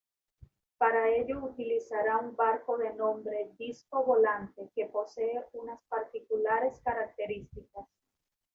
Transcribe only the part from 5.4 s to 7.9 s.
unas particulares características.